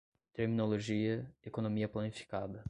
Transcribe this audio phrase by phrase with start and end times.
[0.33, 2.59] Terminologia, economia planificada